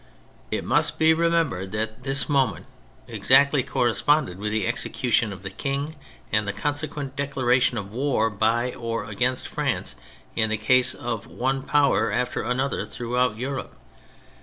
It 0.49 0.63
must 0.65 0.97
be 0.97 1.13
re* 1.13 1.29
membered 1.29 1.71
that 1.73 2.01
this 2.01 2.27
moment 2.27 2.65
exactly 3.07 3.61
corre 3.61 3.93
sponded 3.93 4.39
with 4.39 4.51
the 4.51 4.65
execution 4.65 5.31
of 5.31 5.43
the 5.43 5.51
King 5.51 5.95
and 6.31 6.47
the 6.47 6.53
consequent 6.53 7.15
declaration 7.15 7.77
of 7.77 7.93
war 7.93 8.31
by 8.31 8.73
or 8.73 9.03
against 9.05 9.47
France 9.47 9.95
in 10.35 10.49
the 10.49 10.57
case 10.57 10.95
of 10.95 11.27
one 11.27 11.63
Power 11.63 12.09
aftef 12.11 12.49
another 12.49 12.83
throughout 12.83 13.37
Europe. 13.37 13.75